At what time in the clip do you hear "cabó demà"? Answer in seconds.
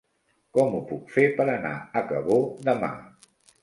2.11-2.95